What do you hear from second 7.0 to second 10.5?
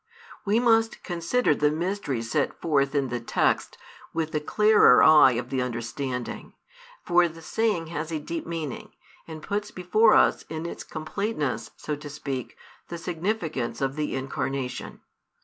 for the saying has a deep meaning, and puts before us